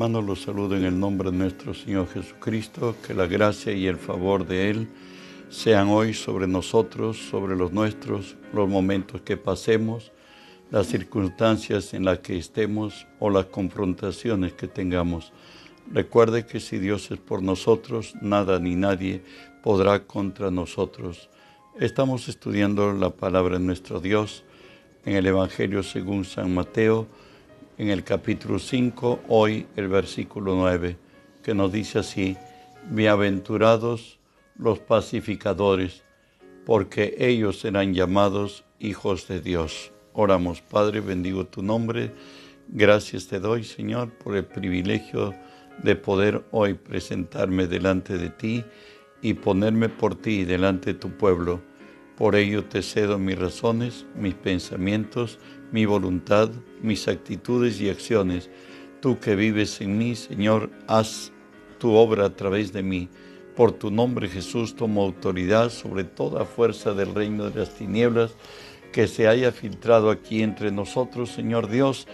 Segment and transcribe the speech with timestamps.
[0.00, 3.98] hermanos, los saludo en el nombre de nuestro Señor Jesucristo, que la gracia y el
[3.98, 4.88] favor de Él
[5.50, 10.10] sean hoy sobre nosotros, sobre los nuestros, los momentos que pasemos,
[10.70, 15.34] las circunstancias en las que estemos o las confrontaciones que tengamos.
[15.92, 19.22] Recuerde que si Dios es por nosotros, nada ni nadie
[19.62, 21.28] podrá contra nosotros.
[21.78, 24.44] Estamos estudiando la palabra de nuestro Dios
[25.04, 27.06] en el Evangelio según San Mateo,
[27.80, 30.98] en el capítulo 5, hoy el versículo 9,
[31.42, 32.36] que nos dice así,
[32.90, 34.18] Bienaventurados
[34.58, 36.02] los pacificadores,
[36.66, 39.92] porque ellos serán llamados hijos de Dios.
[40.12, 42.12] Oramos, Padre, bendigo tu nombre.
[42.68, 45.34] Gracias te doy, Señor, por el privilegio
[45.82, 48.62] de poder hoy presentarme delante de ti
[49.22, 51.62] y ponerme por ti delante de tu pueblo.
[52.20, 55.38] Por ello te cedo mis razones, mis pensamientos,
[55.72, 56.50] mi voluntad,
[56.82, 58.50] mis actitudes y acciones.
[59.00, 61.32] Tú que vives en mí, Señor, haz
[61.78, 63.08] tu obra a través de mí.
[63.56, 68.34] Por tu nombre, Jesús, tomo autoridad sobre toda fuerza del reino de las tinieblas
[68.92, 72.06] que se haya filtrado aquí entre nosotros, Señor Dios,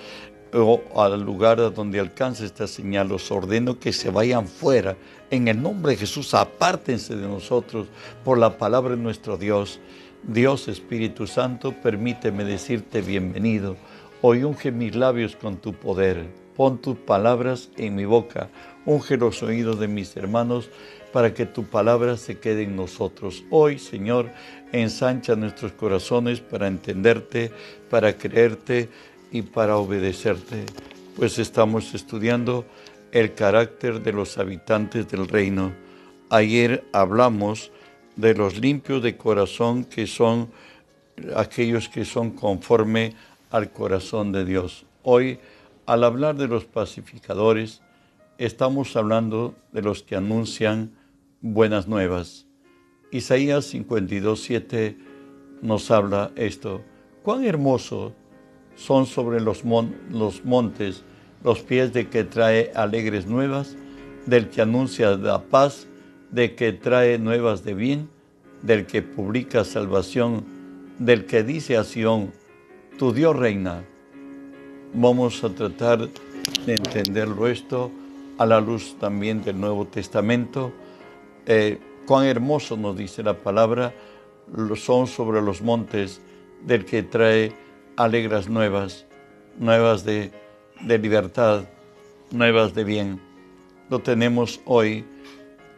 [0.52, 4.96] o al lugar a donde alcance esta señal, os ordeno que se vayan fuera.
[5.30, 7.88] En el nombre de Jesús, apártense de nosotros
[8.24, 9.80] por la palabra de nuestro Dios.
[10.22, 13.76] Dios Espíritu Santo, permíteme decirte bienvenido.
[14.22, 16.26] Hoy unge mis labios con tu poder.
[16.56, 18.48] Pon tus palabras en mi boca.
[18.86, 20.70] Unge los oídos de mis hermanos
[21.12, 23.44] para que tu palabra se quede en nosotros.
[23.50, 24.30] Hoy, Señor,
[24.72, 27.50] ensancha nuestros corazones para entenderte,
[27.90, 28.88] para creerte
[29.30, 30.64] y para obedecerte,
[31.16, 32.64] pues estamos estudiando
[33.12, 35.72] el carácter de los habitantes del reino.
[36.30, 37.72] Ayer hablamos
[38.16, 40.50] de los limpios de corazón que son
[41.34, 43.14] aquellos que son conforme
[43.50, 44.86] al corazón de Dios.
[45.02, 45.38] Hoy,
[45.86, 47.80] al hablar de los pacificadores,
[48.38, 50.92] estamos hablando de los que anuncian
[51.40, 52.46] buenas nuevas.
[53.12, 54.48] Isaías 52,
[55.62, 56.82] nos habla esto.
[57.22, 58.14] Cuán hermoso
[58.76, 61.02] son sobre los, montes
[61.42, 63.76] los pies de que trae alegres nuevas,
[64.26, 65.86] del que anuncia la paz,
[66.30, 68.08] de que trae nuevas de bien,
[68.62, 70.44] del que publica salvación,
[70.98, 72.32] del que dice a Sión,
[72.98, 73.84] tu Dios reina.
[74.92, 76.08] Vamos a tratar
[76.66, 77.90] de entenderlo esto
[78.38, 80.72] a la luz también del Nuevo Testamento.
[81.46, 83.94] Eh, cuán hermoso nos dice la palabra,
[84.76, 86.20] son sobre los montes
[86.64, 87.65] del que trae
[87.96, 89.06] alegras nuevas,
[89.58, 90.30] nuevas de,
[90.80, 91.64] de libertad,
[92.30, 93.20] nuevas de bien.
[93.88, 95.04] Lo tenemos hoy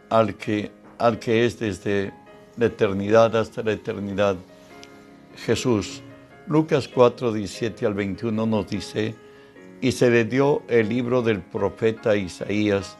[0.09, 2.11] al que, al que es desde
[2.57, 4.35] la eternidad hasta la eternidad,
[5.45, 6.01] Jesús.
[6.47, 9.15] Lucas 4, 17 al 21 nos dice,
[9.81, 12.97] y se le dio el libro del profeta Isaías,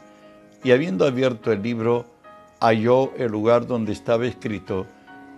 [0.62, 2.06] y habiendo abierto el libro,
[2.60, 4.86] halló el lugar donde estaba escrito,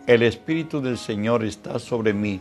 [0.07, 2.41] el Espíritu del Señor está sobre mí,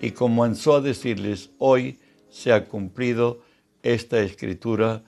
[0.00, 1.98] y comenzó a decirles, hoy
[2.30, 3.42] se ha cumplido
[3.82, 5.02] esta escritura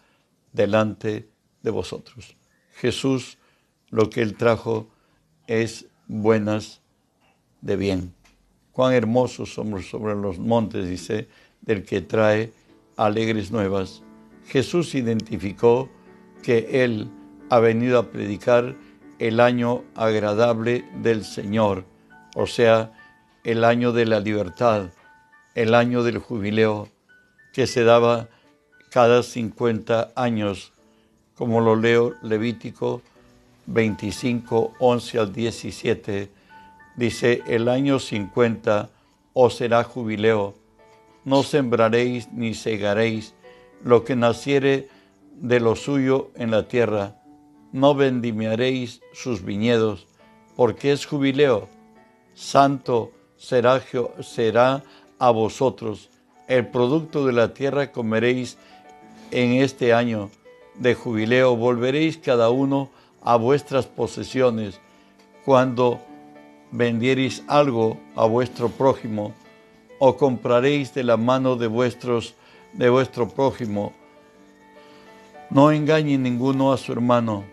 [0.52, 1.28] delante
[1.62, 2.36] de vosotros.
[2.74, 3.38] Jesús
[3.90, 4.88] lo que él trajo
[5.46, 6.80] es buenas
[7.60, 8.14] de bien.
[8.72, 11.28] Cuán hermosos somos sobre los montes, dice,
[11.60, 12.52] del que trae
[12.96, 14.02] alegres nuevas.
[14.46, 15.90] Jesús identificó
[16.42, 17.10] que él
[17.50, 18.76] ha venido a predicar
[19.18, 21.84] el año agradable del Señor,
[22.34, 22.92] o sea,
[23.45, 24.91] el año de la libertad,
[25.54, 26.89] el año del jubileo
[27.53, 28.28] que se daba
[28.91, 30.72] cada 50 años,
[31.37, 33.03] como lo leo Levítico
[33.66, 36.31] 25, 11 al 17,
[36.97, 38.91] dice, el año 50
[39.33, 40.54] os será jubileo,
[41.25, 43.34] no sembraréis ni segaréis
[43.84, 44.89] lo que naciere
[45.37, 47.16] de lo suyo en la tierra,
[47.72, 50.07] no vendimiaréis sus viñedos,
[50.57, 51.69] porque es jubileo,
[52.34, 53.83] santo será,
[54.21, 54.84] será
[55.19, 56.10] a vosotros.
[56.47, 58.59] El producto de la tierra comeréis
[59.31, 60.31] en este año
[60.77, 62.91] de jubileo, volveréis cada uno
[63.22, 64.81] a vuestras posesiones
[65.45, 66.01] cuando
[66.71, 69.34] vendiereis algo a vuestro prójimo
[69.98, 72.34] o compraréis de la mano de vuestros
[72.72, 73.92] de vuestro prójimo
[75.51, 77.45] No engañe ninguno a su hermano.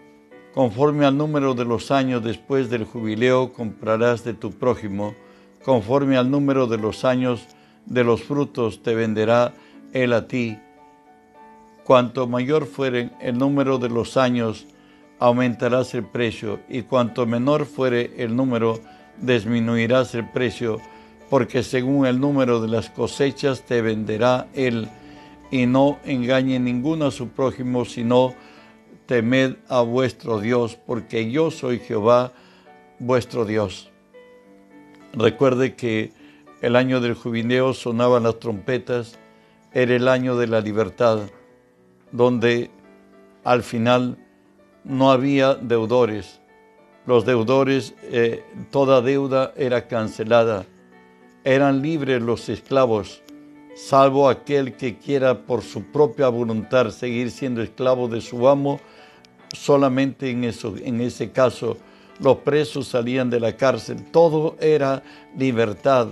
[0.54, 5.16] Conforme al número de los años después del jubileo comprarás de tu prójimo.
[5.68, 7.46] Conforme al número de los años
[7.86, 9.54] de los frutos te venderá
[9.92, 10.58] él a ti.
[11.84, 14.66] Cuanto mayor fuere el número de los años,
[15.20, 18.80] aumentarás el precio, y cuanto menor fuere el número,
[19.20, 20.80] disminuirás el precio,
[21.30, 24.88] porque según el número de las cosechas te venderá él
[25.52, 28.34] y no engañe ninguno a su prójimo, sino
[29.06, 32.32] temed a vuestro Dios, porque yo soy Jehová,
[33.00, 33.92] vuestro Dios.
[35.14, 36.12] Recuerde que
[36.62, 39.18] el año del jubileo sonaban las trompetas,
[39.74, 41.20] era el año de la libertad,
[42.12, 42.72] donde
[43.44, 44.18] al final
[44.84, 46.40] no había deudores.
[47.06, 50.66] Los deudores, eh, toda deuda era cancelada.
[51.44, 53.22] Eran libres los esclavos
[53.78, 58.80] salvo aquel que quiera por su propia voluntad seguir siendo esclavo de su amo,
[59.54, 61.78] solamente en, eso, en ese caso
[62.20, 65.04] los presos salían de la cárcel, todo era
[65.38, 66.08] libertad.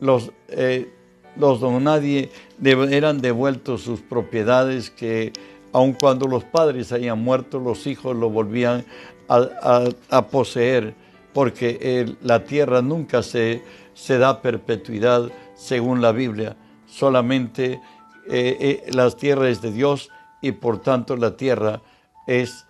[0.00, 0.92] Los, eh,
[1.36, 2.30] los don nadie
[2.62, 5.32] eran devueltos sus propiedades que
[5.72, 8.84] aun cuando los padres hayan muerto, los hijos lo volvían
[9.28, 10.94] a, poseer,
[11.32, 13.62] porque la tierra nunca se,
[13.92, 16.56] se da perpetuidad según la Biblia
[16.86, 17.80] solamente
[18.28, 20.10] eh, eh, las tierras de Dios
[20.40, 21.82] y por tanto la tierra
[22.26, 22.65] es,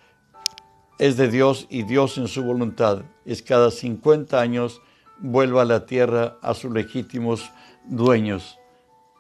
[0.99, 4.81] es de Dios y Dios en su voluntad es cada 50 años
[5.19, 7.51] vuelva la tierra a sus legítimos
[7.85, 8.59] dueños.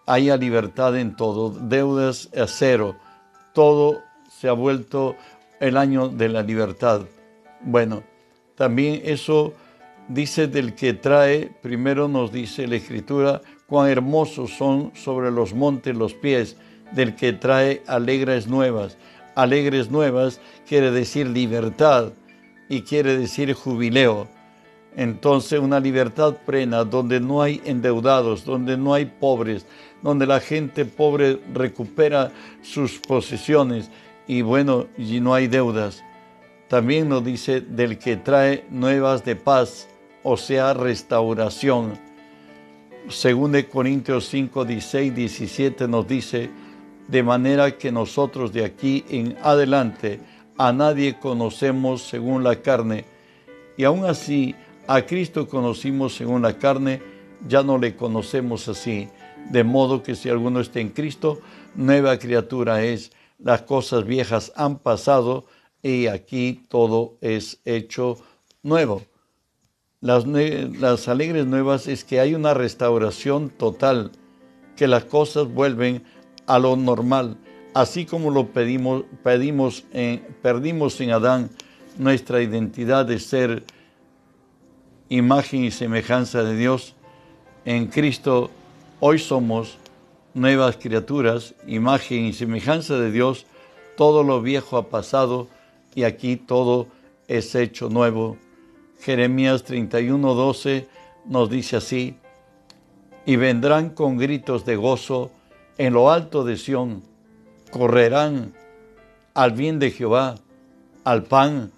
[0.06, 2.96] Haya libertad en todo, deudas a cero,
[3.52, 5.16] todo se ha vuelto
[5.58, 7.02] el año de la libertad.
[7.62, 8.04] Bueno,
[8.54, 9.52] también eso
[10.08, 15.96] dice del que trae, primero nos dice la escritura, cuán hermosos son sobre los montes
[15.96, 16.56] los pies
[16.92, 18.96] del que trae alegres nuevas.
[19.36, 22.12] Alegres nuevas quiere decir libertad
[22.68, 24.26] y quiere decir jubileo.
[24.96, 29.66] Entonces una libertad plena donde no hay endeudados, donde no hay pobres,
[30.02, 33.90] donde la gente pobre recupera sus posesiones
[34.26, 36.02] y bueno, y no hay deudas.
[36.68, 39.86] También nos dice del que trae nuevas de paz,
[40.24, 42.06] o sea, restauración
[43.08, 46.50] según de Corintios 5, 16, 17 nos dice,
[47.08, 50.20] de manera que nosotros de aquí en adelante
[50.58, 53.04] a nadie conocemos según la carne,
[53.76, 54.54] y aún así
[54.86, 57.02] a Cristo conocimos según la carne,
[57.46, 59.08] ya no le conocemos así,
[59.50, 61.40] de modo que si alguno está en Cristo,
[61.74, 65.46] nueva criatura es, las cosas viejas han pasado
[65.82, 68.18] y aquí todo es hecho
[68.62, 69.02] nuevo.
[70.00, 74.12] Las, alegres nuevas es que hay una restauración total,
[74.76, 76.15] que las cosas vuelven a
[76.46, 77.36] lo normal,
[77.74, 79.84] así como lo pedimos, pedimos
[80.42, 81.50] perdimos en Adán
[81.98, 83.64] nuestra identidad de ser
[85.08, 86.94] imagen y semejanza de Dios.
[87.64, 88.50] En Cristo
[89.00, 89.78] hoy somos
[90.34, 93.46] nuevas criaturas, imagen y semejanza de Dios.
[93.96, 95.48] Todo lo viejo ha pasado
[95.94, 96.86] y aquí todo
[97.28, 98.36] es hecho nuevo.
[99.00, 100.88] Jeremías 31, 12
[101.26, 102.16] nos dice así,
[103.24, 105.30] y vendrán con gritos de gozo
[105.78, 107.02] en lo alto de Sión,
[107.70, 108.54] correrán
[109.34, 110.36] al bien de Jehová,
[111.04, 111.72] al pan,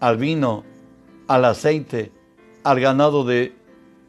[0.00, 0.64] al vino,
[1.26, 2.12] al aceite,
[2.64, 3.54] al ganado de,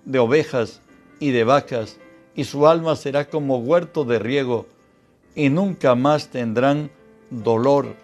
[0.05, 0.81] de ovejas
[1.19, 1.99] y de vacas,
[2.35, 4.67] y su alma será como huerto de riego,
[5.35, 6.91] y nunca más tendrán
[7.29, 7.95] dolor.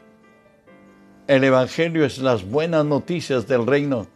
[1.27, 4.07] El Evangelio es las buenas noticias del reino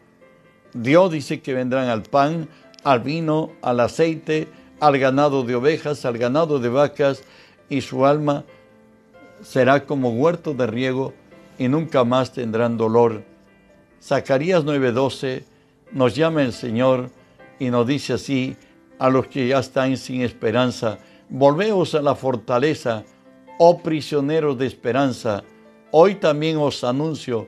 [0.73, 2.47] Dios dice que vendrán al pan,
[2.83, 4.47] al vino, al aceite,
[4.79, 7.23] al ganado de ovejas, al ganado de vacas,
[7.69, 8.43] y su alma
[9.41, 11.13] será como huerto de riego
[11.57, 13.23] y nunca más tendrán dolor.
[14.01, 15.43] Zacarías 9:12
[15.91, 17.09] nos llama el Señor
[17.59, 18.55] y nos dice así
[18.97, 23.03] a los que ya están sin esperanza, volveos a la fortaleza,
[23.57, 25.43] oh prisioneros de esperanza,
[25.91, 27.47] hoy también os anuncio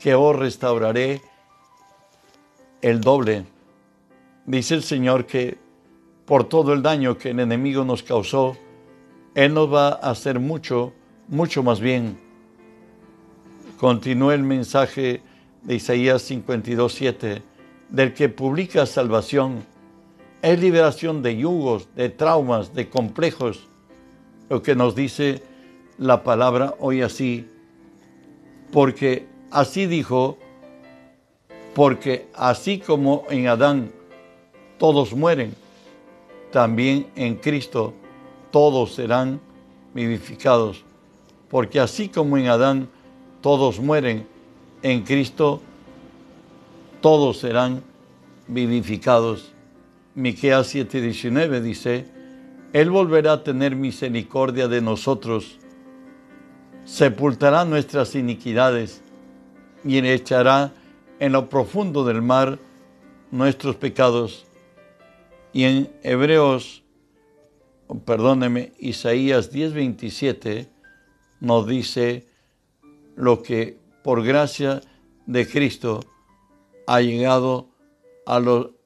[0.00, 1.22] que os restauraré
[2.80, 3.46] el doble.
[4.44, 5.61] Dice el Señor que
[6.26, 8.56] por todo el daño que el enemigo nos causó,
[9.34, 10.92] Él nos va a hacer mucho,
[11.28, 12.18] mucho más bien.
[13.78, 15.22] Continúa el mensaje
[15.62, 17.42] de Isaías 52, 7,
[17.88, 19.64] del que publica salvación.
[20.40, 23.68] Es liberación de yugos, de traumas, de complejos.
[24.48, 25.42] Lo que nos dice
[25.98, 27.46] la palabra hoy así,
[28.72, 30.38] porque así dijo
[31.74, 33.92] porque así como en Adán
[34.78, 35.54] todos mueren,
[36.52, 37.94] también en Cristo
[38.52, 39.40] todos serán
[39.92, 40.84] vivificados.
[41.50, 42.88] porque así como en Adán
[43.42, 44.26] todos mueren,
[44.82, 45.60] en Cristo
[47.02, 47.82] todos serán
[48.48, 49.52] vivificados.
[50.14, 52.06] Miqueas 7:19 dice,
[52.72, 55.58] Él volverá a tener misericordia de nosotros,
[56.86, 59.02] sepultará nuestras iniquidades
[59.84, 60.72] y echará
[61.18, 62.58] en lo profundo del mar
[63.30, 64.46] nuestros pecados.
[65.52, 66.82] Y en Hebreos,
[68.04, 70.68] perdóneme, Isaías 10:27
[71.40, 72.26] nos dice
[73.16, 74.80] lo que por gracia
[75.26, 76.00] de Cristo
[76.86, 77.68] ha llegado
[78.26, 78.40] a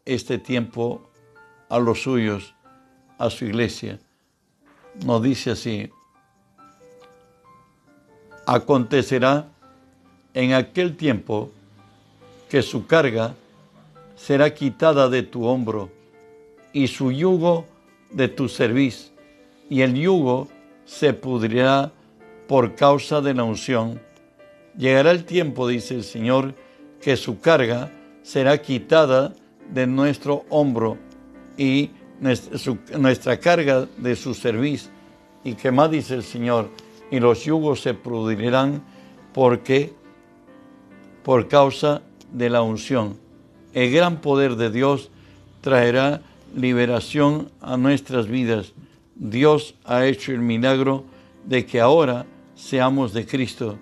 [0.05, 1.09] este tiempo
[1.69, 2.55] a los suyos,
[3.19, 4.01] a su iglesia.
[5.05, 5.91] Nos dice así,
[8.47, 9.49] acontecerá
[10.35, 11.53] en aquel tiempo
[12.49, 13.35] que su carga
[14.17, 15.96] será quitada de tu hombro
[16.73, 17.67] y su yugo
[18.11, 19.13] de tu cerviz,
[19.69, 20.49] y el yugo
[20.85, 21.93] se pudrirá
[22.47, 24.01] por causa de la unción.
[24.77, 26.55] Llegará el tiempo, dice el Señor,
[27.01, 27.91] que su carga
[28.23, 29.35] será quitada
[29.73, 30.99] de nuestro hombro
[31.57, 34.91] y nuestra carga de su cerviz.
[35.45, 36.71] Y que más dice el Señor,
[37.11, 38.83] y los yugos se pudrirán
[39.33, 39.93] porque
[41.23, 43.17] por causa de la unción.
[43.73, 45.11] El gran poder de Dios
[45.61, 46.23] traerá
[46.55, 48.73] liberación a nuestras vidas.
[49.15, 51.05] Dios ha hecho el milagro
[51.45, 53.79] de que ahora seamos de Cristo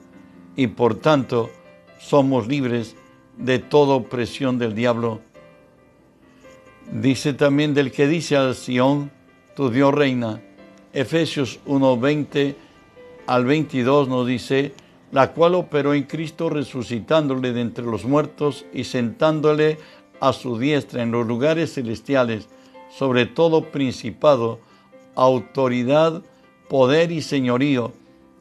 [0.57, 1.51] y por tanto
[1.99, 2.97] somos libres
[3.37, 5.21] de toda opresión del diablo.
[6.93, 9.11] Dice también del que dice al Sión,
[9.57, 10.41] tu Dios reina.
[10.93, 12.55] Efesios 1:20
[13.27, 14.75] al 22 nos dice,
[15.11, 19.79] la cual operó en Cristo resucitándole de entre los muertos y sentándole
[20.25, 22.49] a su diestra en los lugares celestiales,
[22.91, 24.59] sobre todo principado,
[25.15, 26.23] autoridad,
[26.71, 27.93] poder y señorío,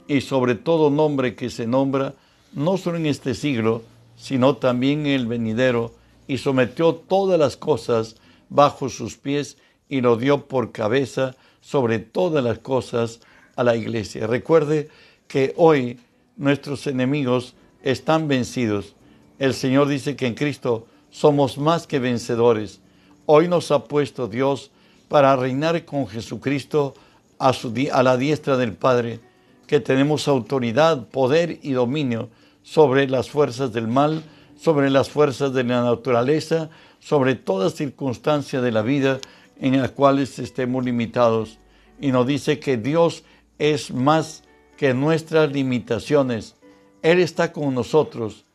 [0.08, 2.14] y sobre todo nombre que se nombra,
[2.54, 3.82] no solo en este siglo,
[4.16, 5.94] sino también en el venidero,
[6.26, 8.16] y sometió todas las cosas
[8.48, 9.58] bajo sus pies
[9.90, 13.20] y lo dio por cabeza sobre todas las cosas
[13.58, 14.26] a la iglesia.
[14.26, 14.88] Recuerde
[15.28, 16.00] que hoy
[16.38, 18.96] nuestros enemigos están vencidos.
[19.38, 22.82] El Señor dice que en Cristo somos más que vencedores.
[23.28, 24.72] Hoy nos ha puesto Dios
[25.10, 26.96] para reinar con Jesucristo
[27.38, 27.54] a,
[28.02, 29.20] la diestra del Padre,
[29.68, 32.30] que tenemos autoridad, poder y dominio
[32.64, 34.24] sobre las fuerzas del mal,
[34.60, 39.20] sobre las fuerzas de la naturaleza, sobre toda circunstancia de la vida
[39.60, 41.60] en las cuales estemos limitados.
[42.02, 43.24] Y nos dice que Dios
[43.60, 44.44] es más
[44.78, 46.56] que nuestras limitaciones.
[47.04, 48.46] Él está con nosotros.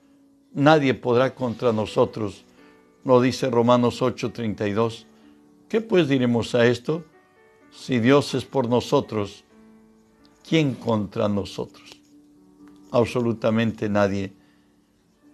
[0.52, 2.44] Nadie podrá contra nosotros.
[3.04, 5.06] Lo dice Romanos 8:32.
[5.68, 7.04] ¿Qué pues diremos a esto?
[7.70, 9.44] Si Dios es por nosotros,
[10.48, 12.00] ¿quién contra nosotros?
[12.90, 14.32] Absolutamente nadie.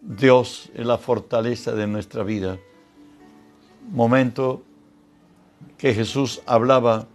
[0.03, 2.59] Dios es la fortaleza de nuestra vida.
[3.91, 4.63] Momento
[5.79, 7.07] que Jesús hablaba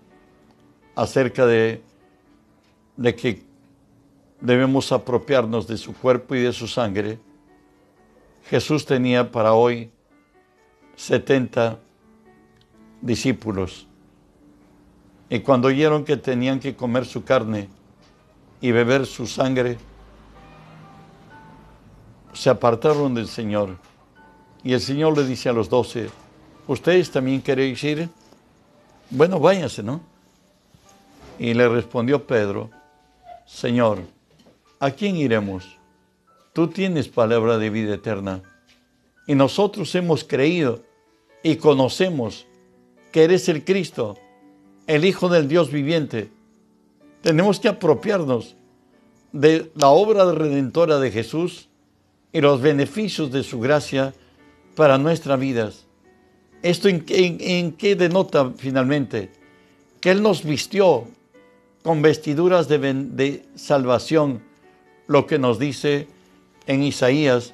[0.96, 1.82] acerca de,
[2.98, 3.44] de que
[4.42, 7.20] debemos apropiarnos de su cuerpo y de su sangre.
[8.46, 9.92] Jesús tenía para hoy
[11.00, 11.80] 70
[13.02, 13.88] discípulos.
[15.30, 17.70] Y cuando oyeron que tenían que comer su carne
[18.60, 19.78] y beber su sangre,
[22.34, 23.78] se apartaron del Señor.
[24.62, 26.10] Y el Señor le dice a los doce,
[26.68, 28.10] ¿ustedes también queréis ir?
[29.10, 30.02] Bueno, váyanse, ¿no?
[31.40, 32.72] Y le respondió Pedro,
[33.46, 34.02] Señor,
[34.82, 35.78] ¿a quién iremos?
[36.52, 38.42] Tú tienes palabra de vida eterna.
[39.28, 40.89] Y nosotros hemos creído
[41.44, 42.46] y conocemos
[43.12, 44.18] que eres el Cristo,
[44.88, 46.30] el Hijo del Dios viviente.
[47.22, 48.56] Tenemos que apropiarnos
[49.32, 51.70] de la obra redentora de Jesús
[52.32, 54.14] y los beneficios de su gracia
[54.76, 55.86] para nuestras vidas.
[56.62, 57.02] ¿Esto en,
[57.74, 59.32] qué denota finalmente?
[60.02, 61.08] Que Él nos vistió
[61.84, 64.44] con vestiduras de, de salvación,
[65.08, 66.08] lo que nos dice
[66.68, 67.54] en Isaías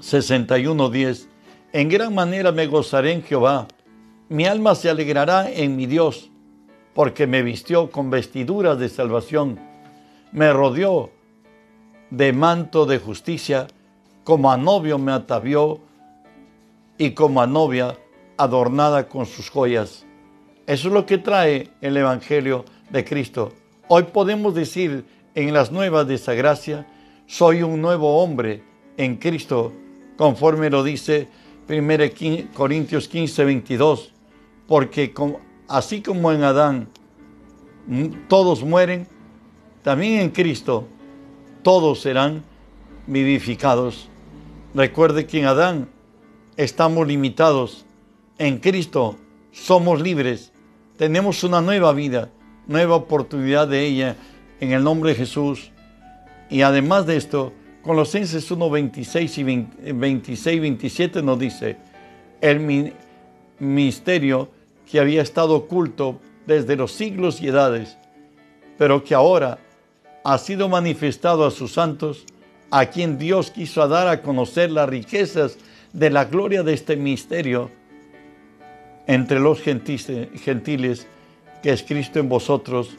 [0.00, 1.29] 61:10.
[1.72, 3.68] En gran manera me gozaré en Jehová,
[4.28, 6.28] mi alma se alegrará en mi Dios,
[6.94, 9.60] porque me vistió con vestiduras de salvación,
[10.32, 11.10] me rodeó
[12.10, 13.68] de manto de justicia,
[14.24, 15.78] como a novio me atavió
[16.98, 17.96] y como a novia
[18.36, 20.04] adornada con sus joyas.
[20.66, 23.52] Eso es lo que trae el Evangelio de Cristo.
[23.86, 25.04] Hoy podemos decir
[25.36, 26.88] en las nuevas de esa gracia,
[27.28, 28.64] soy un nuevo hombre
[28.96, 29.72] en Cristo,
[30.16, 31.28] conforme lo dice
[31.70, 34.12] 1 Corintios 15, 22,
[34.66, 35.14] porque
[35.68, 36.88] así como en Adán
[38.26, 39.06] todos mueren,
[39.84, 40.88] también en Cristo
[41.62, 42.42] todos serán
[43.06, 44.08] vivificados.
[44.74, 45.88] Recuerde que en Adán
[46.56, 47.86] estamos limitados,
[48.38, 49.16] en Cristo
[49.52, 50.52] somos libres,
[50.96, 52.30] tenemos una nueva vida,
[52.66, 54.16] nueva oportunidad de ella
[54.58, 55.70] en el nombre de Jesús.
[56.50, 59.42] Y además de esto, Colosenses 1, 26 y
[59.92, 61.76] 26, 27 nos dice,
[62.40, 62.92] el
[63.58, 64.50] misterio
[64.90, 67.96] que había estado oculto desde los siglos y edades,
[68.76, 69.58] pero que ahora
[70.24, 72.24] ha sido manifestado a sus santos,
[72.70, 75.58] a quien Dios quiso dar a conocer las riquezas
[75.92, 77.70] de la gloria de este misterio
[79.06, 81.06] entre los gentiles,
[81.62, 82.90] que es Cristo en vosotros,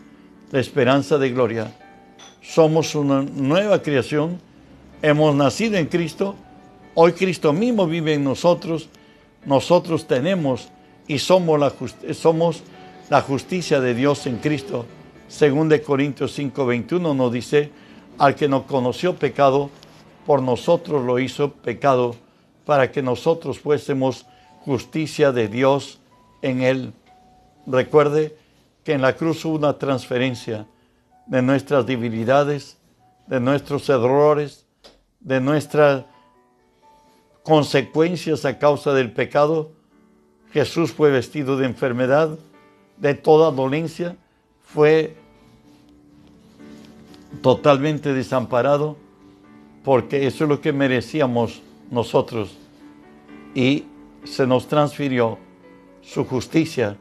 [0.51, 1.71] la esperanza de gloria.
[2.41, 4.41] Somos una nueva creación,
[5.01, 6.35] hemos nacido en Cristo,
[6.93, 8.89] hoy Cristo mismo vive en nosotros,
[9.45, 10.69] nosotros tenemos
[11.07, 11.59] y somos
[13.09, 14.85] la, justicia de Dios en Cristo.
[15.27, 17.71] Según de Corintios 5:21 nos dice,
[18.17, 19.69] al que no conoció pecado,
[20.25, 22.15] por nosotros lo hizo pecado,
[22.65, 24.25] para que nosotros fuésemos
[24.59, 25.99] justicia de Dios
[26.41, 26.93] en él.
[27.65, 28.37] Recuerde
[28.83, 30.67] que en la cruz hubo una transferencia
[31.25, 32.77] de nuestras debilidades,
[33.27, 34.67] de nuestros errores,
[35.21, 36.05] de nuestras
[37.43, 39.71] consecuencias a causa del pecado.
[40.51, 42.37] Jesús fue vestido de enfermedad,
[42.97, 44.17] de toda dolencia,
[44.63, 45.15] fue
[47.41, 48.97] totalmente desamparado,
[49.83, 52.57] porque eso es lo que merecíamos nosotros.
[53.55, 53.85] Y
[54.23, 55.37] se nos transfirió
[56.01, 56.97] su justicia,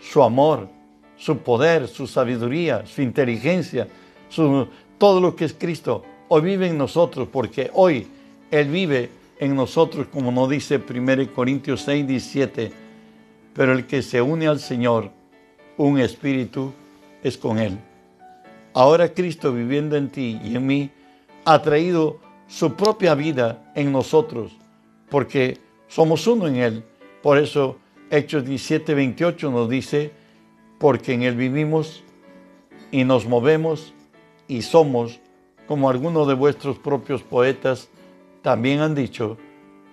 [0.00, 0.68] su amor,
[1.16, 3.88] su poder, su sabiduría, su inteligencia,
[4.28, 4.68] su,
[4.98, 8.06] todo lo que es Cristo, hoy vive en nosotros, porque hoy
[8.50, 12.72] Él vive en nosotros, como nos dice 1 Corintios 6, 17.
[13.52, 15.10] Pero el que se une al Señor,
[15.76, 16.72] un espíritu,
[17.22, 17.78] es con Él.
[18.72, 20.90] Ahora Cristo viviendo en ti y en mí,
[21.44, 24.52] ha traído su propia vida en nosotros,
[25.08, 26.84] porque somos uno en Él.
[27.22, 27.78] Por eso
[28.10, 30.12] Hechos 17, 28 nos dice,
[30.78, 32.02] porque en Él vivimos
[32.90, 33.94] y nos movemos
[34.48, 35.20] y somos,
[35.66, 37.88] como algunos de vuestros propios poetas
[38.42, 39.38] también han dicho,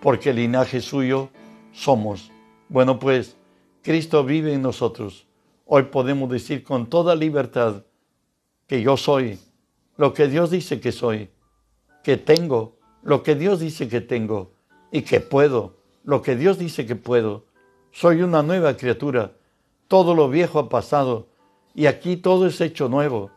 [0.01, 1.29] porque linaje suyo
[1.71, 2.31] somos.
[2.69, 3.38] Bueno, pues
[3.81, 5.27] Cristo vive en nosotros.
[5.65, 7.84] Hoy podemos decir con toda libertad
[8.67, 9.39] que yo soy
[9.97, 11.29] lo que Dios dice que soy,
[12.03, 14.51] que tengo lo que Dios dice que tengo
[14.91, 17.45] y que puedo lo que Dios dice que puedo
[17.91, 19.34] soy una nueva criatura.
[19.88, 21.27] Todo lo viejo ha pasado
[21.75, 23.31] y aquí todo es hecho nuevo.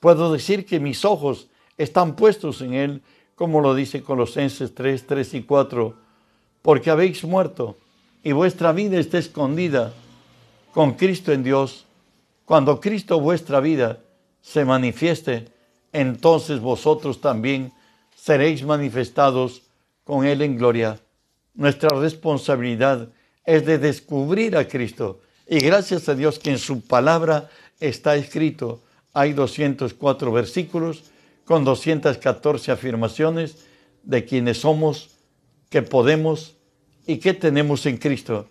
[0.00, 3.02] Puedo decir que mis ojos están puestos en Él,
[3.34, 5.94] como lo dice Colosenses 3, 3 y 4,
[6.62, 7.76] porque habéis muerto
[8.22, 9.92] y vuestra vida está escondida
[10.72, 11.84] con Cristo en Dios.
[12.44, 14.00] Cuando Cristo vuestra vida
[14.40, 15.48] se manifieste,
[15.92, 17.72] entonces vosotros también
[18.16, 19.62] seréis manifestados
[20.04, 20.98] con Él en gloria.
[21.54, 23.08] Nuestra responsabilidad
[23.44, 25.20] es de descubrir a Cristo.
[25.46, 28.80] Y gracias a Dios que en su palabra está escrito,
[29.12, 31.04] hay 204 versículos
[31.44, 33.58] con 214 afirmaciones
[34.02, 35.10] de quienes somos,
[35.70, 36.56] que podemos
[37.06, 38.48] y que tenemos en Cristo.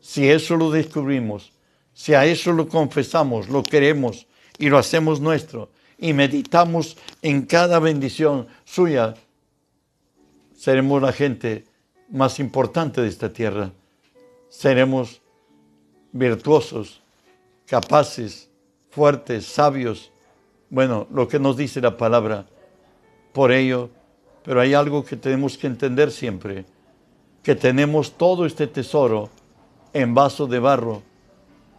[0.00, 1.52] Si eso lo descubrimos,
[1.94, 4.26] si a eso lo confesamos, lo queremos
[4.58, 9.14] y lo hacemos nuestro y meditamos en cada bendición suya,
[10.56, 11.64] seremos la gente
[12.08, 13.72] más importante de esta tierra
[14.52, 15.22] seremos
[16.12, 17.00] virtuosos,
[17.66, 18.50] capaces,
[18.90, 20.11] fuertes, sabios.
[20.72, 22.46] Bueno, lo que nos dice la palabra.
[23.34, 23.90] Por ello,
[24.42, 26.64] pero hay algo que tenemos que entender siempre,
[27.42, 29.28] que tenemos todo este tesoro
[29.92, 31.02] en vaso de barro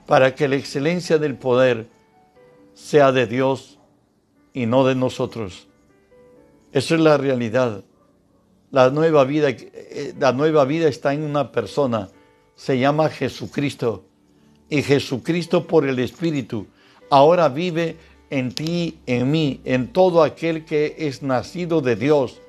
[0.06, 1.88] para que la excelencia del poder
[2.76, 3.80] sea de Dios
[4.54, 5.68] y no de nosotros.
[6.72, 7.84] Eso es la realidad.
[8.70, 12.10] La nueva vida, eh, la nueva vida está en una persona
[12.56, 14.06] se llama Jesucristo.
[14.70, 16.68] Y Jesucristo por el Espíritu
[17.10, 17.98] ahora vive
[18.30, 22.40] en ti, en mí, en todo aquel que es nacido de Dios.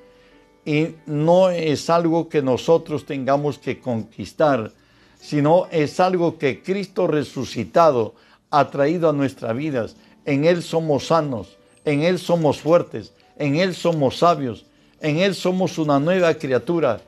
[0.65, 4.73] Y no es algo que nosotros tengamos que conquistar,
[5.21, 8.15] sino es algo que Cristo resucitado
[8.51, 9.97] ha traído a nuestras vidas.
[10.25, 14.65] En Él somos sanos, en Él somos fuertes, en Él somos sabios,
[15.01, 17.01] en Él somos una nueva criatura.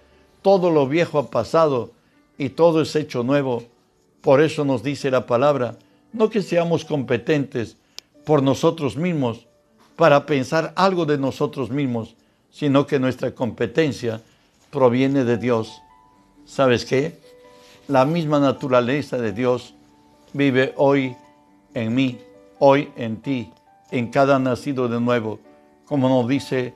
[0.43, 1.93] Todo lo viejo ha pasado
[2.37, 3.63] y todo es hecho nuevo.
[4.21, 5.79] Por eso nos dice la palabra,
[6.13, 7.77] no que seamos competentes
[8.27, 9.47] por nosotros mismos
[9.95, 12.17] para pensar algo de nosotros mismos,
[12.51, 14.21] sino que nuestra competencia
[14.73, 15.81] proviene de Dios.
[16.45, 17.21] ¿Sabes qué?
[17.87, 19.75] La misma naturaleza de Dios
[20.33, 21.15] vive hoy
[21.73, 22.19] en mí,
[22.59, 23.53] hoy en ti,
[23.93, 25.39] en cada nacido de nuevo,
[25.85, 26.75] como nos dice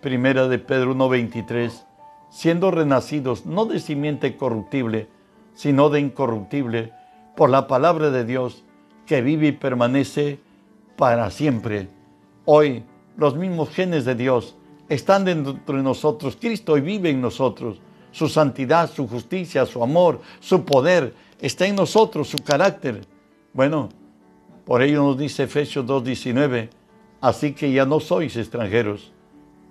[0.00, 1.82] Primera de Pedro 1.23,
[2.30, 5.08] siendo renacidos no de simiente corruptible,
[5.56, 6.92] sino de incorruptible,
[7.34, 8.62] por la palabra de Dios,
[9.04, 10.38] que vive y permanece
[10.96, 11.88] para siempre.
[12.44, 12.84] Hoy
[13.16, 14.56] los mismos genes de Dios
[14.88, 16.36] están dentro de nosotros.
[16.40, 17.80] Cristo hoy vive en nosotros.
[18.10, 23.06] Su santidad, su justicia, su amor, su poder está en nosotros, su carácter.
[23.52, 23.88] Bueno,
[24.64, 26.68] por ello nos dice Efesios 2.19,
[27.20, 29.12] así que ya no sois extranjeros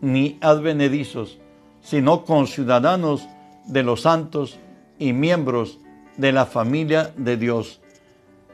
[0.02, 1.38] ni advenedizos,
[1.82, 3.28] sino conciudadanos
[3.66, 4.58] de los santos
[4.98, 5.80] y miembros
[6.18, 7.80] de la familia de Dios.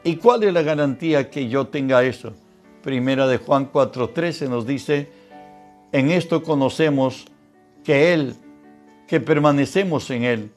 [0.04, 2.34] ¿Y cuál es la garantía que yo tenga eso?
[2.82, 5.10] Primera de Juan 4:13 nos dice,
[5.92, 7.26] en esto conocemos
[7.84, 8.34] que Él,
[9.06, 10.50] que permanecemos en Él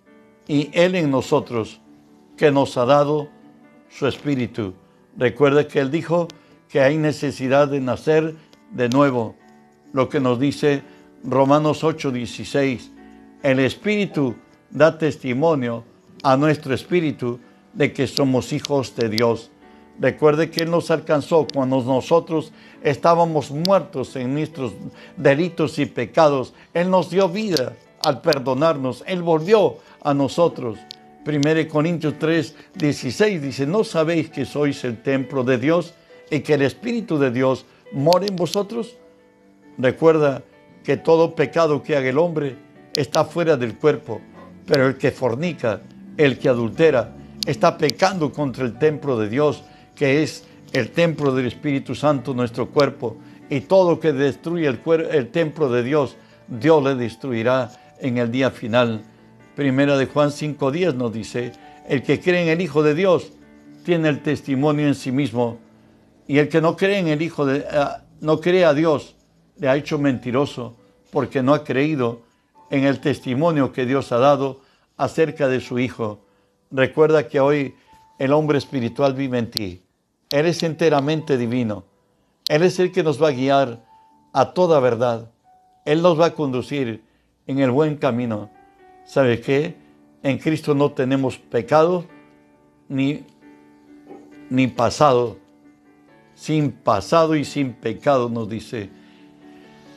[0.47, 1.79] y Él en nosotros,
[2.37, 3.29] que nos ha dado
[3.89, 4.73] su Espíritu.
[5.17, 6.27] Recuerda que Él dijo
[6.69, 8.35] que hay necesidad de nacer
[8.71, 9.35] de nuevo,
[9.93, 10.83] lo que nos dice
[11.23, 12.91] Romanos 8:16.
[13.43, 14.35] El Espíritu
[14.69, 15.83] da testimonio
[16.23, 17.39] a nuestro espíritu
[17.73, 19.51] de que somos hijos de Dios.
[20.01, 24.73] Recuerde que Él nos alcanzó cuando nosotros estábamos muertos en nuestros
[25.15, 26.55] delitos y pecados.
[26.73, 29.03] Él nos dio vida al perdonarnos.
[29.05, 30.79] Él volvió a nosotros.
[31.23, 35.93] 1 Corintios 3, 16 dice, ¿no sabéis que sois el templo de Dios
[36.31, 38.97] y que el Espíritu de Dios mora en vosotros?
[39.77, 40.41] Recuerda
[40.83, 42.55] que todo pecado que haga el hombre
[42.95, 44.19] está fuera del cuerpo,
[44.65, 45.79] pero el que fornica,
[46.17, 49.63] el que adultera, está pecando contra el templo de Dios,
[50.01, 53.17] que es el templo del Espíritu Santo, nuestro cuerpo.
[53.51, 58.49] Y todo que destruye el, el templo de Dios, Dios le destruirá en el día
[58.49, 59.03] final.
[59.55, 61.51] Primera de Juan 5.10 nos dice,
[61.87, 63.31] el que cree en el Hijo de Dios
[63.85, 65.59] tiene el testimonio en sí mismo.
[66.27, 69.15] Y el que no cree en el Hijo de, uh, no cree a Dios,
[69.57, 70.77] le ha hecho mentiroso
[71.11, 72.23] porque no ha creído
[72.71, 74.61] en el testimonio que Dios ha dado
[74.97, 76.25] acerca de su Hijo.
[76.71, 77.75] Recuerda que hoy
[78.17, 79.83] el hombre espiritual vive en ti.
[80.31, 81.83] Él es enteramente divino.
[82.47, 83.85] Él es el que nos va a guiar
[84.33, 85.29] a toda verdad.
[85.85, 87.03] Él nos va a conducir
[87.47, 88.49] en el buen camino.
[89.05, 89.75] ¿Sabe qué?
[90.23, 92.05] En Cristo no tenemos pecado
[92.87, 93.25] ni,
[94.49, 95.37] ni pasado.
[96.35, 98.89] Sin pasado y sin pecado, nos dice.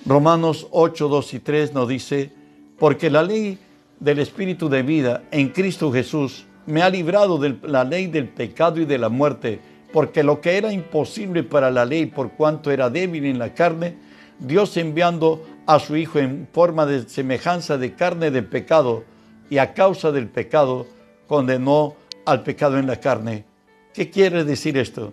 [0.05, 2.33] Romanos 8, 2 y 3 nos dice,
[2.79, 3.59] porque la ley
[4.01, 8.81] del Espíritu de vida en Cristo Jesús me ha librado de la ley del pecado
[8.81, 9.61] y de la muerte,
[9.95, 13.95] porque lo que era imposible para la ley por cuanto era débil en la carne,
[14.41, 19.05] Dios enviando a su Hijo en forma de semejanza de carne de pecado,
[19.49, 20.89] y a causa del pecado
[21.29, 21.95] condenó
[22.27, 23.45] al pecado en la carne.
[23.93, 25.13] ¿Qué quiere decir esto?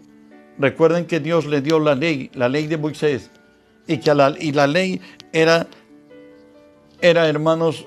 [0.58, 3.30] Recuerden que Dios le dio la ley, la ley de Moisés,
[3.86, 5.00] y que la, ley
[5.32, 5.68] era,
[7.02, 7.86] era, hermanos,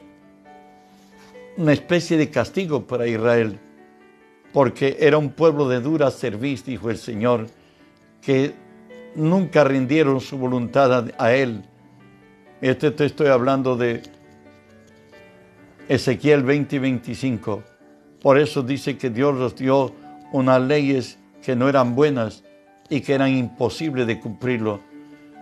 [1.57, 3.59] una especie de castigo para Israel,
[4.55, 7.49] porque era un pueblo de dura cerviz, dijo el Señor,
[8.23, 8.55] que
[9.17, 11.65] nunca rindieron su voluntad a, Él.
[12.61, 14.05] Este te estoy hablando de
[15.89, 17.65] Ezequiel 20 y 25.
[18.23, 19.93] Por eso dice que Dios los dio
[20.31, 22.45] unas leyes que no eran buenas
[22.89, 24.79] y que eran imposibles de cumplirlo.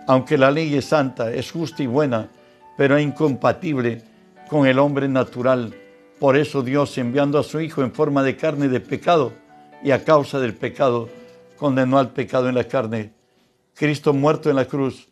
[0.07, 2.29] Aunque la ley es santa, es justa y buena,
[2.75, 4.01] pero es incompatible
[4.49, 5.71] con el hombre natural
[6.23, 9.33] por eso Dios, enviando a su Hijo en forma de carne de pecado,
[9.83, 11.09] y a causa del pecado,
[11.57, 13.11] condenó al pecado en la carne.
[13.73, 15.09] Cristo muerto en la cruz,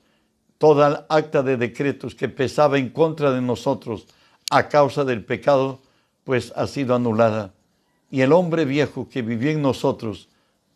[0.57, 4.07] toda acta de decretos que pesaba en contra de nosotros
[4.51, 5.81] a causa del pecado,
[6.23, 7.51] pues ha sido anulada.
[8.09, 10.29] Y el hombre viejo que vivió en nosotros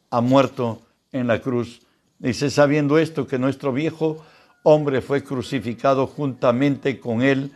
[0.09, 0.81] ha muerto
[1.13, 1.81] en la cruz.
[2.19, 4.21] Dice, sabiendo esto, que nuestro viejo
[4.63, 7.53] hombre fue crucificado juntamente con él,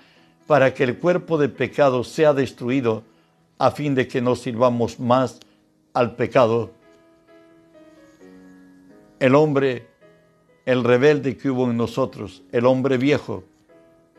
[0.49, 3.03] para que el cuerpo de pecado sea destruido,
[3.59, 5.39] a fin de que no sirvamos más
[5.93, 6.71] al pecado.
[9.19, 9.87] El hombre,
[10.65, 13.43] el rebelde que hubo en nosotros, el hombre viejo,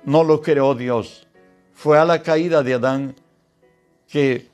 [0.05, 1.27] no lo creó Dios.
[1.73, 3.17] Fue a la caída de Adán
[4.07, 4.47] que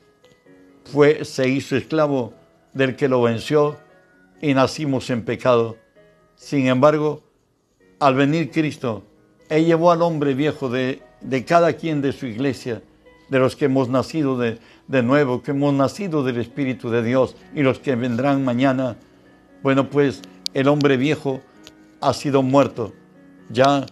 [0.83, 2.33] fue, se hizo esclavo
[2.73, 3.77] del que lo venció
[4.41, 5.77] y nacimos en pecado.
[6.33, 7.21] Sin embargo,
[7.99, 9.03] al venir Cristo,
[9.47, 12.81] Él llevó al hombre viejo de de cada quien de su iglesia,
[13.29, 14.59] de los que hemos nacido de,
[15.03, 18.95] nuevo, que hemos nacido del Espíritu de Dios y los que vendrán mañana.
[19.61, 20.21] Bueno, pues
[20.53, 21.41] el hombre viejo
[21.99, 22.93] ha sido muerto.
[23.49, 23.85] Ya,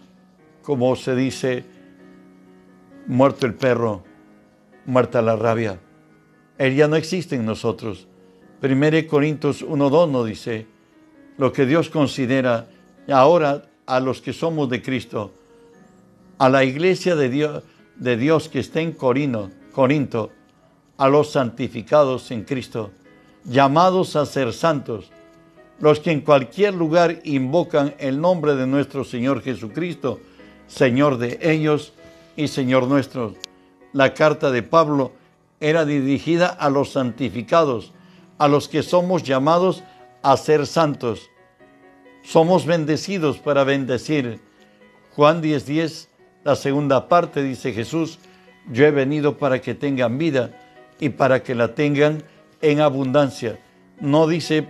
[0.62, 1.64] como se dice,
[3.06, 4.02] muerto el perro,
[4.86, 5.78] muerta la rabia.
[6.56, 8.08] Él ya no existe en nosotros.
[8.62, 10.66] 1 Corintios 1.2 nos dice,
[11.36, 12.66] lo que Dios considera
[13.12, 15.32] ahora a los que somos de Cristo,
[16.38, 20.30] a la iglesia de Dios, que está en Corinto,
[20.98, 22.90] a los santificados en Cristo,
[23.44, 25.10] llamados a ser santos,
[25.78, 30.20] los que en cualquier lugar invocan el nombre de nuestro Señor Jesucristo,
[30.66, 31.92] Señor de ellos
[32.36, 33.34] y Señor nuestro.
[33.92, 35.12] La carta de Pablo
[35.60, 37.92] era dirigida a los santificados,
[38.38, 39.82] a los que somos llamados
[40.22, 41.30] a ser santos.
[42.22, 44.40] Somos bendecidos para bendecir.
[45.14, 46.08] Juan 10:10,
[46.46, 48.20] la segunda parte dice Jesús,
[48.70, 50.52] yo he venido para que tengan vida
[51.00, 52.22] y para que la tengan
[52.62, 53.58] en abundancia.
[53.98, 54.68] No dice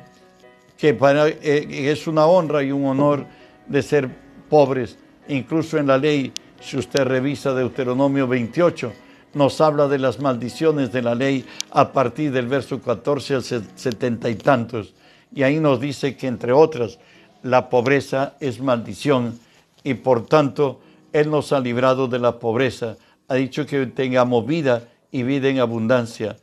[0.78, 3.26] que para, eh, es una honra y un honor
[3.66, 4.08] de ser
[4.48, 4.96] pobres.
[5.28, 8.94] Incluso en la ley, si usted revisa Deuteronomio 28,
[9.34, 14.30] nos habla de las maldiciones de la ley a partir del verso 14 al setenta
[14.30, 14.94] y tantos.
[15.30, 16.98] Y ahí nos dice que, entre otras,
[17.42, 19.38] la pobreza es maldición
[19.84, 20.80] y por tanto
[21.16, 22.98] Él nos ha librado de la pobreza.
[23.29, 26.37] Ha dicho que tengamos vida y vida en abundancia.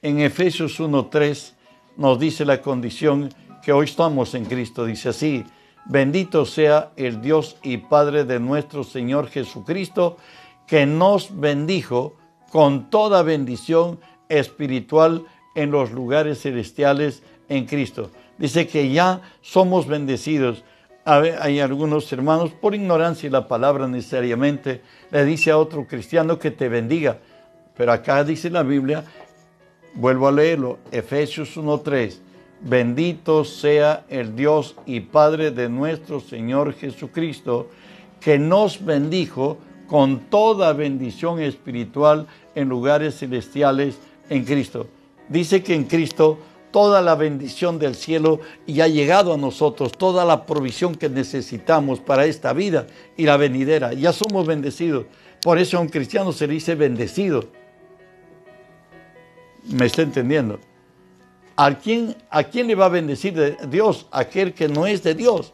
[0.00, 1.54] En Efesios 1.3
[1.96, 3.30] nos dice la condición
[3.64, 4.84] que hoy estamos en Cristo.
[4.84, 5.44] Dice así,
[5.86, 10.18] bendito sea el Dios y Padre de nuestro Señor Jesucristo,
[10.68, 12.14] que nos bendijo
[12.52, 15.24] con toda bendición espiritual
[15.56, 18.12] en los lugares celestiales en Cristo.
[18.38, 20.62] Dice que ya somos bendecidos.
[21.04, 26.52] Hay algunos hermanos, por ignorancia y la palabra necesariamente, le dice a otro cristiano que
[26.52, 27.18] te bendiga.
[27.76, 29.04] Pero acá dice la Biblia,
[29.94, 32.18] vuelvo a leerlo, Efesios 1.3,
[32.60, 37.68] bendito sea el Dios y Padre de nuestro Señor Jesucristo,
[38.20, 43.98] que nos bendijo con toda bendición espiritual en lugares celestiales
[44.30, 44.86] en Cristo.
[45.28, 46.38] Dice que en Cristo
[46.72, 52.00] toda la bendición del cielo y ha llegado a nosotros, toda la provisión que necesitamos
[52.00, 53.92] para esta vida y la venidera.
[53.92, 55.04] Ya somos bendecidos.
[55.42, 57.44] Por eso a un cristiano se le dice bendecido.
[59.64, 60.58] ¿Me está entendiendo?
[61.54, 64.06] ¿A quién, ¿A quién le va a bendecir Dios?
[64.10, 65.52] Aquel que no es de Dios.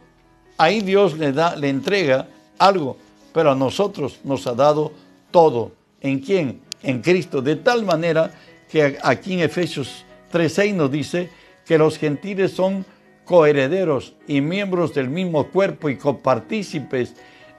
[0.56, 2.28] Ahí Dios le, da, le entrega
[2.58, 2.96] algo,
[3.32, 4.92] pero a nosotros nos ha dado
[5.30, 5.72] todo.
[6.00, 6.60] ¿En quién?
[6.82, 7.42] En Cristo.
[7.42, 8.32] De tal manera
[8.70, 11.30] que aquí en Efesios 3.6 nos dice
[11.64, 12.84] que los gentiles son
[13.24, 17.14] coherederos y miembros del mismo cuerpo y copartícipes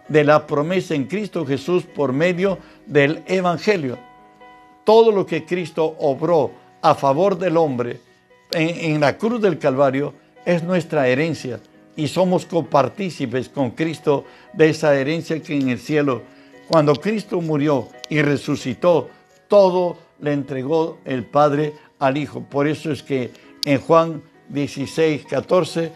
[0.07, 3.97] de la promesa en Cristo Jesús por medio del Evangelio.
[4.83, 6.51] Todo lo que Cristo obró
[6.81, 7.99] a favor del hombre
[8.51, 10.13] en, en la cruz del Calvario
[10.45, 11.59] es nuestra herencia
[11.95, 16.23] y somos copartícipes con Cristo de esa herencia que en el cielo,
[16.67, 19.09] cuando Cristo murió y resucitó,
[19.47, 22.43] todo le entregó el Padre al Hijo.
[22.49, 23.31] Por eso es que
[23.65, 25.91] en Juan 16, 14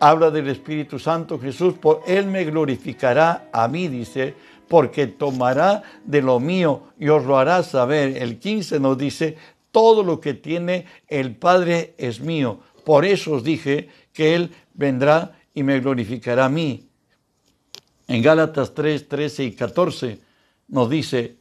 [0.00, 4.34] habla del Espíritu Santo Jesús, por Él me glorificará a mí, dice,
[4.68, 8.16] porque tomará de lo mío y os lo hará saber.
[8.16, 9.36] El 15 nos dice,
[9.70, 12.60] todo lo que tiene el Padre es mío.
[12.84, 16.88] Por eso os dije que Él vendrá y me glorificará a mí.
[18.06, 20.18] En Gálatas 3, 13 y 14
[20.68, 21.36] nos dice,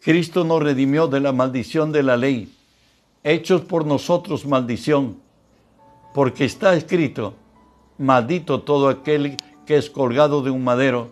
[0.00, 2.54] Cristo nos redimió de la maldición de la ley
[3.24, 5.18] hechos por nosotros maldición,
[6.14, 7.34] porque está escrito,
[7.98, 11.10] maldito todo aquel que es colgado de un madero,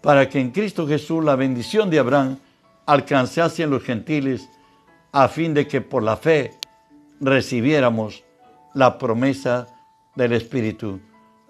[0.00, 2.38] para que en Cristo Jesús la bendición de Abraham
[2.86, 4.48] alcanzase en los gentiles,
[5.12, 6.54] a fin de que por la fe
[7.20, 8.24] recibiéramos
[8.74, 9.66] la promesa
[10.14, 11.00] del Espíritu.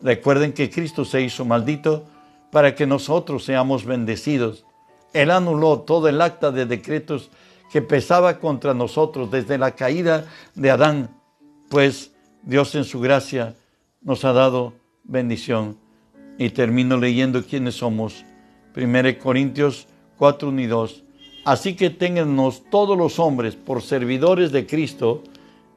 [0.01, 2.05] Recuerden que Cristo se hizo maldito
[2.51, 4.65] para que nosotros seamos bendecidos.
[5.13, 7.31] Él anuló todo el acta de decretos
[7.71, 11.11] que pesaba contra nosotros desde la caída de Adán,
[11.69, 13.55] pues Dios en su gracia
[14.01, 15.77] nos ha dado bendición.
[16.39, 18.25] Y termino leyendo quiénes somos.
[18.77, 21.05] 1 Corintios 4, 1 y 2.
[21.45, 25.23] Así que téngannos todos los hombres por servidores de Cristo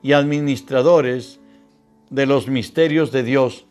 [0.04, 1.40] y administradores
[2.10, 3.66] de los misterios de Dios.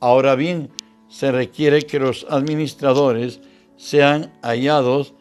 [0.00, 0.70] Ahora bien,
[1.08, 3.40] se requiere que los administradores
[3.76, 5.14] sean hallados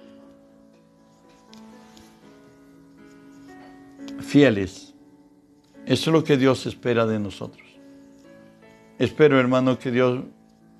[4.34, 4.96] fieles.
[5.86, 7.67] Eso es lo que Dios espera de nosotros.
[8.98, 10.24] Espero, hermano, que Dios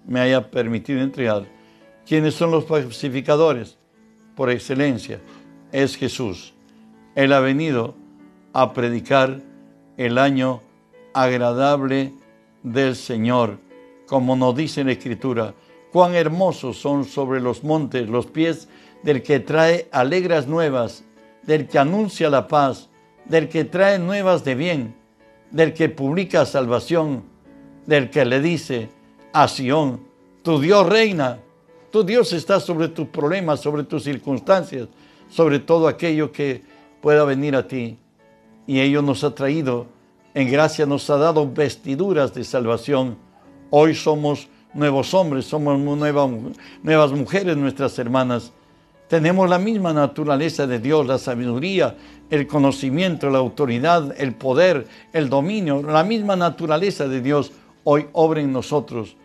[0.08, 1.46] me haya permitido entregar.
[2.04, 3.78] ¿Quiénes son los pacificadores?
[4.36, 5.20] Por excelencia,
[5.72, 6.56] es Jesús.
[7.14, 7.94] Él ha venido
[8.54, 9.40] a predicar
[9.98, 10.62] el año
[11.14, 12.12] agradable
[12.64, 13.60] del Señor,
[14.08, 15.54] como nos dice la Escritura.
[15.92, 18.68] Cuán hermosos son sobre los montes los pies
[19.04, 21.04] del que trae alegras nuevas,
[21.44, 22.90] del que anuncia la paz,
[23.26, 24.96] del que trae nuevas de bien,
[25.52, 27.24] del que publica salvación,
[27.86, 28.90] del que le dice,
[29.34, 30.02] a Sión.
[30.44, 31.40] Tu Dios reina.
[31.92, 34.88] Tu Dios está sobre tus problemas, sobre tus circunstancias,
[35.30, 36.64] sobre todo aquello que
[37.02, 38.00] pueda venir a ti.
[38.66, 39.86] Y ello nos ha traído,
[40.34, 43.18] en gracia nos ha dado vestiduras de salvación.
[43.70, 46.32] Hoy somos nuevos hombres, somos nuevas,
[46.82, 48.52] nuevas mujeres, nuestras hermanas.
[49.08, 51.96] Tenemos la misma naturaleza de Dios, la sabiduría,
[52.30, 57.52] el conocimiento, la autoridad, el poder, el dominio, la misma naturaleza de Dios
[57.84, 59.16] hoy obra en nosotros.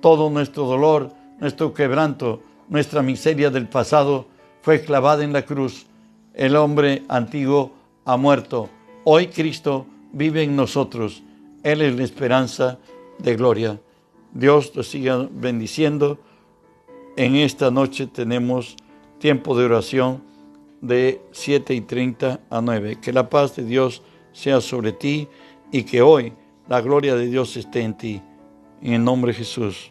[0.00, 4.26] Todo nuestro dolor, nuestro quebranto, nuestra miseria del pasado
[4.60, 5.86] fue clavada en la cruz.
[6.34, 7.72] El hombre antiguo
[8.04, 8.68] ha muerto.
[9.04, 11.22] Hoy Cristo vive en nosotros.
[11.62, 12.78] Él es la esperanza
[13.18, 13.80] de gloria.
[14.32, 16.18] Dios te siga bendiciendo.
[17.16, 18.76] En esta noche tenemos
[19.22, 20.20] tiempo de oración
[20.80, 22.98] de 7 y 30 a 9.
[23.00, 25.28] Que la paz de Dios sea sobre ti
[25.70, 26.32] y que hoy
[26.68, 28.20] la gloria de Dios esté en ti.
[28.82, 29.90] En el nombre de Jesús.